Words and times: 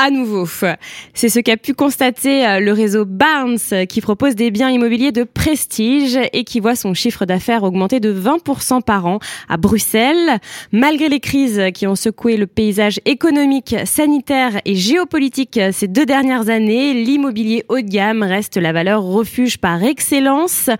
à 0.00 0.10
nouveau. 0.10 0.46
C'est 1.12 1.28
ce 1.28 1.40
qu'a 1.40 1.58
pu 1.58 1.74
constater 1.74 2.46
euh, 2.46 2.58
le 2.58 2.72
réseau 2.72 3.04
Barnes 3.04 3.58
qui 3.86 4.00
propose 4.00 4.34
des 4.34 4.50
biens 4.50 4.70
immobiliers 4.70 5.12
de 5.12 5.24
prestige 5.24 6.18
et 6.32 6.44
qui 6.44 6.58
voit 6.58 6.74
son 6.74 6.94
chiffre 6.94 7.26
d'affaires 7.26 7.64
augmenter 7.64 8.00
de 8.00 8.10
20% 8.10 8.80
par 8.80 9.04
an 9.04 9.18
à 9.50 9.58
Bruxelles. 9.58 10.38
Malgré 10.72 11.10
les 11.10 11.20
crises 11.20 11.62
qui 11.74 11.86
ont 11.86 11.96
secoué 11.96 12.38
le 12.38 12.46
paysage 12.46 12.98
économique, 13.04 13.76
sanitaire 13.84 14.62
et 14.64 14.74
géopolitique 14.74 15.60
ces 15.70 15.86
deux 15.86 16.06
dernières 16.06 16.48
années, 16.48 16.94
l'immobilier 16.94 17.66
haut 17.68 17.76
de 17.76 17.82
gamme 17.82 18.22
reste 18.22 18.56
la 18.56 18.72
valeur 18.72 19.02
refuge 19.02 19.58
par 19.58 19.82
excellence. 19.82 20.70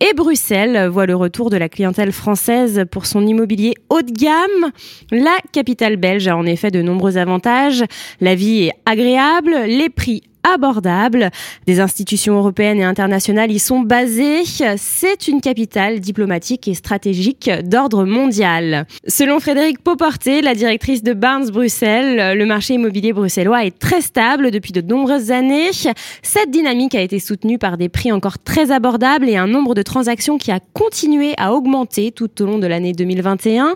Et 0.00 0.14
Bruxelles 0.14 0.88
voit 0.88 1.06
le 1.06 1.14
retour 1.14 1.50
de 1.50 1.56
la 1.56 1.68
clientèle 1.68 2.12
française 2.12 2.84
pour 2.90 3.06
son 3.06 3.26
immobilier 3.26 3.74
haut 3.88 4.02
de 4.02 4.12
gamme. 4.12 4.72
La 5.10 5.36
capitale 5.52 5.96
belge 5.96 6.28
a 6.28 6.36
en 6.36 6.46
effet 6.46 6.70
de 6.70 6.82
nombreux 6.82 7.16
avantages. 7.16 7.84
La 8.20 8.34
vie 8.34 8.64
est 8.64 8.72
agréable, 8.86 9.56
les 9.66 9.88
prix 9.88 10.22
abordable. 10.42 11.30
Des 11.66 11.80
institutions 11.80 12.36
européennes 12.36 12.78
et 12.78 12.84
internationales 12.84 13.50
y 13.50 13.58
sont 13.58 13.80
basées. 13.80 14.42
C'est 14.76 15.28
une 15.28 15.40
capitale 15.40 16.00
diplomatique 16.00 16.68
et 16.68 16.74
stratégique 16.74 17.50
d'ordre 17.64 18.04
mondial. 18.04 18.86
Selon 19.06 19.40
Frédéric 19.40 19.82
Pauporté, 19.82 20.42
la 20.42 20.54
directrice 20.54 21.02
de 21.02 21.12
Barnes 21.12 21.50
Bruxelles, 21.50 22.36
le 22.36 22.46
marché 22.46 22.74
immobilier 22.74 23.12
bruxellois 23.12 23.64
est 23.64 23.78
très 23.78 24.00
stable 24.00 24.50
depuis 24.50 24.72
de 24.72 24.80
nombreuses 24.80 25.30
années. 25.30 25.70
Cette 26.22 26.50
dynamique 26.50 26.94
a 26.94 27.00
été 27.00 27.18
soutenue 27.18 27.58
par 27.58 27.76
des 27.76 27.88
prix 27.88 28.12
encore 28.12 28.38
très 28.38 28.70
abordables 28.70 29.28
et 29.28 29.36
un 29.36 29.46
nombre 29.46 29.74
de 29.74 29.82
transactions 29.82 30.38
qui 30.38 30.50
a 30.50 30.60
continué 30.72 31.34
à 31.38 31.52
augmenter 31.52 32.12
tout 32.12 32.30
au 32.42 32.46
long 32.46 32.58
de 32.58 32.66
l'année 32.66 32.92
2021 32.92 33.74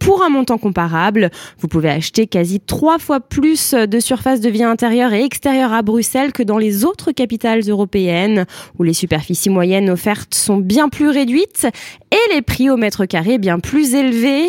pour 0.00 0.24
un 0.24 0.28
montant 0.28 0.58
comparable. 0.58 1.30
Vous 1.60 1.68
pouvez 1.68 1.90
acheter 1.90 2.26
quasi 2.26 2.58
trois 2.58 2.98
fois 2.98 3.20
plus 3.20 3.74
de 3.74 4.00
surface 4.00 4.40
de 4.40 4.50
vie 4.50 4.64
intérieure 4.64 5.12
et 5.12 5.22
extérieure 5.22 5.72
à 5.72 5.82
Bruxelles 5.82 6.32
que 6.32 6.42
dans 6.42 6.58
les 6.58 6.84
autres 6.84 7.12
capitales 7.12 7.60
européennes, 7.68 8.46
où 8.78 8.82
les 8.82 8.94
superficies 8.94 9.50
moyennes 9.50 9.88
offertes 9.90 10.34
sont 10.34 10.56
bien 10.56 10.88
plus 10.88 11.08
réduites 11.08 11.68
et 12.10 12.34
les 12.34 12.42
prix 12.42 12.70
au 12.70 12.76
mètre 12.76 13.04
carré 13.06 13.38
bien 13.38 13.60
plus 13.60 13.94
élevés. 13.94 14.48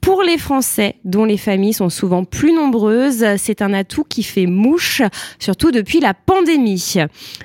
Pour 0.00 0.22
les 0.22 0.38
Français, 0.38 0.96
dont 1.04 1.24
les 1.24 1.36
familles 1.36 1.74
sont 1.74 1.90
souvent 1.90 2.24
plus 2.24 2.52
nombreuses, 2.52 3.24
c'est 3.36 3.62
un 3.62 3.74
atout 3.74 4.04
qui 4.04 4.22
fait 4.22 4.46
mouche, 4.46 5.02
surtout 5.38 5.70
depuis 5.70 6.00
la 6.00 6.14
pandémie. 6.14 6.94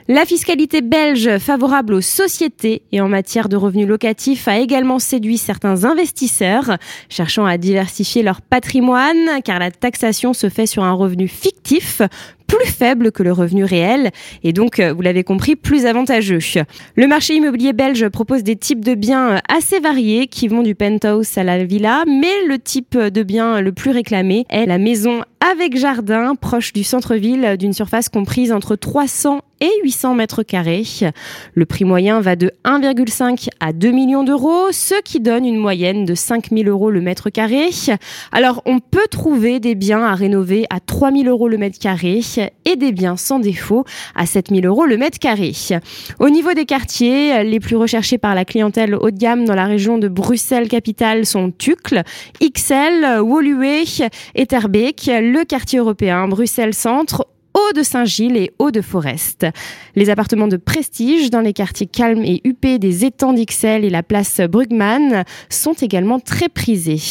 La 0.07 0.25
fiscalité 0.25 0.81
belge 0.81 1.37
favorable 1.39 1.93
aux 1.93 2.01
sociétés 2.01 2.83
et 2.91 3.01
en 3.01 3.09
matière 3.09 3.49
de 3.49 3.57
revenus 3.57 3.87
locatifs 3.87 4.47
a 4.47 4.59
également 4.59 4.99
séduit 4.99 5.37
certains 5.37 5.83
investisseurs, 5.83 6.77
cherchant 7.09 7.45
à 7.45 7.57
diversifier 7.57 8.23
leur 8.23 8.41
patrimoine, 8.41 9.41
car 9.43 9.59
la 9.59 9.71
taxation 9.71 10.33
se 10.33 10.49
fait 10.49 10.67
sur 10.67 10.83
un 10.83 10.93
revenu 10.93 11.27
fictif 11.27 12.01
plus 12.57 12.71
faible 12.71 13.11
que 13.11 13.23
le 13.23 13.31
revenu 13.31 13.63
réel 13.63 14.11
et 14.43 14.53
donc, 14.53 14.79
euh, 14.79 14.93
vous 14.93 15.01
l'avez 15.01 15.23
compris, 15.23 15.55
plus 15.55 15.85
avantageux. 15.85 16.39
Le 16.95 17.07
marché 17.07 17.35
immobilier 17.35 17.73
belge 17.73 18.07
propose 18.09 18.43
des 18.43 18.55
types 18.55 18.83
de 18.83 18.95
biens 18.95 19.39
assez 19.49 19.79
variés 19.79 20.27
qui 20.27 20.47
vont 20.47 20.63
du 20.63 20.75
penthouse 20.75 21.37
à 21.37 21.43
la 21.43 21.63
villa, 21.63 22.03
mais 22.07 22.45
le 22.47 22.59
type 22.59 22.97
de 22.97 23.23
bien 23.23 23.61
le 23.61 23.71
plus 23.71 23.91
réclamé 23.91 24.45
est 24.49 24.65
la 24.65 24.77
maison 24.77 25.23
avec 25.51 25.75
jardin 25.77 26.35
proche 26.35 26.71
du 26.71 26.85
centre-ville 26.85 27.57
d'une 27.57 27.73
surface 27.73 28.07
comprise 28.07 28.53
entre 28.53 28.77
300 28.77 29.41
et 29.63 29.71
800 29.83 30.15
mètres 30.15 30.43
carrés. 30.43 30.83
Le 31.53 31.65
prix 31.65 31.85
moyen 31.85 32.19
va 32.19 32.35
de 32.35 32.51
1,5 32.65 33.47
à 33.59 33.71
2 33.71 33.91
millions 33.91 34.23
d'euros, 34.23 34.71
ce 34.71 34.95
qui 35.03 35.21
donne 35.21 35.45
une 35.45 35.57
moyenne 35.57 36.05
de 36.05 36.15
5 36.15 36.49
000 36.51 36.69
euros 36.69 36.91
le 36.91 36.99
mètre 36.99 37.29
carré. 37.29 37.69
Alors, 38.31 38.61
on 38.65 38.79
peut 38.79 39.07
trouver 39.09 39.59
des 39.61 39.75
biens 39.75 40.03
à 40.03 40.15
rénover 40.15 40.65
à 40.69 40.81
3 40.81 41.11
000 41.11 41.25
euros 41.25 41.47
le 41.47 41.57
mètre 41.57 41.79
carré 41.79 42.19
et 42.65 42.75
des 42.75 42.91
biens 42.91 43.15
sans 43.15 43.39
défaut 43.39 43.85
à 44.15 44.25
7 44.25 44.49
000 44.49 44.65
euros 44.65 44.85
le 44.85 44.97
mètre 44.97 45.17
carré. 45.17 45.53
Au 46.19 46.29
niveau 46.29 46.53
des 46.53 46.65
quartiers, 46.65 47.43
les 47.43 47.59
plus 47.61 47.77
recherchés 47.77 48.17
par 48.17 48.35
la 48.35 48.43
clientèle 48.43 48.95
haut 48.95 49.11
de 49.11 49.17
gamme 49.17 49.45
dans 49.45 49.55
la 49.55 49.65
région 49.65 49.97
de 49.97 50.09
Bruxelles-Capitale 50.09 51.25
sont 51.25 51.51
Tucle, 51.51 52.03
XL, 52.41 53.21
Woluwe 53.21 54.09
et 54.35 54.45
Terbeek, 54.45 55.09
le 55.33 55.45
quartier 55.45 55.79
européen 55.79 56.27
Bruxelles-Centre, 56.27 57.27
Haut 57.55 57.73
de 57.75 57.81
Saint-Gilles 57.81 58.37
et 58.37 58.51
Haut 58.59 58.69
de 58.69 58.81
Forest. 58.81 59.47
Les 59.95 60.11
appartements 60.11 60.47
de 60.47 60.57
prestige 60.57 61.31
dans 61.31 61.41
les 61.41 61.53
quartiers 61.53 61.87
calmes 61.87 62.23
et 62.23 62.39
huppés 62.43 62.77
des 62.77 63.03
étangs 63.03 63.33
d'Ixelles 63.33 63.83
et 63.83 63.89
la 63.89 64.03
place 64.03 64.41
Brugman 64.41 65.23
sont 65.49 65.73
également 65.73 66.19
très 66.19 66.49
prisés. 66.49 67.01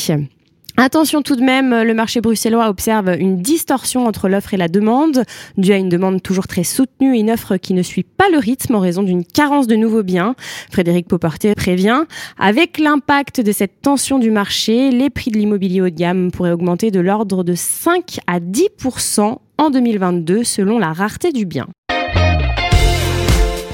Attention 0.79 1.21
tout 1.21 1.37
de 1.37 1.43
même, 1.43 1.83
le 1.83 1.93
marché 1.93 2.21
bruxellois 2.23 2.69
observe 2.69 3.15
une 3.19 3.37
distorsion 3.37 4.07
entre 4.07 4.29
l'offre 4.29 4.55
et 4.55 4.57
la 4.57 4.69
demande, 4.69 5.25
due 5.59 5.73
à 5.73 5.77
une 5.77 5.91
demande 5.91 6.23
toujours 6.23 6.47
très 6.47 6.65
soutenue 6.65 7.15
et 7.15 7.21
une 7.21 7.31
offre 7.31 7.59
qui 7.59 7.75
ne 7.75 7.83
suit 7.83 8.05
pas 8.05 8.31
le 8.33 8.39
rythme 8.39 8.75
en 8.75 8.81
raison 8.81 9.03
d'une 9.03 9.25
carence 9.25 9.67
de 9.67 9.77
nouveaux 9.77 10.03
biens. 10.03 10.35
Frédéric 10.71 11.09
Poporté 11.09 11.55
prévient, 11.55 12.05
avec 12.39 12.79
l'impact 12.79 13.43
de 13.43 13.53
cette 13.53 13.83
tension 13.83 14.19
du 14.19 14.31
marché, 14.31 14.91
les 14.91 15.11
prix 15.11 15.31
de 15.31 15.39
l'immobilier 15.39 15.83
haut 15.83 15.91
de 15.91 15.95
gamme 15.95 16.31
pourraient 16.31 16.53
augmenter 16.53 16.91
de 16.91 17.01
l'ordre 17.01 17.45
de 17.45 17.55
5 17.55 18.21
à 18.27 18.41
10% 18.41 19.37
en 19.59 19.71
2022 19.71 20.43
selon 20.43 20.79
la 20.79 20.93
rareté 20.93 21.33
du 21.33 21.45
bien. 21.45 21.67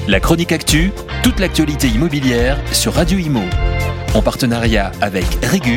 La 0.07 0.19
chronique 0.19 0.51
actu, 0.51 0.91
toute 1.23 1.39
l'actualité 1.39 1.87
immobilière 1.87 2.59
sur 2.73 2.93
Radio 2.93 3.19
Imo. 3.19 3.41
En 4.15 4.23
partenariat 4.23 4.91
avec 5.01 5.25
Régus 5.43 5.67